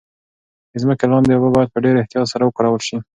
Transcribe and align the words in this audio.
د 0.71 0.73
ځمکې 0.83 1.05
لاندې 1.11 1.31
اوبه 1.33 1.49
باید 1.55 1.69
په 1.71 1.79
ډیر 1.83 1.95
احتیاط 1.97 2.27
سره 2.33 2.43
وکارول 2.45 2.81
شي. 2.87 2.97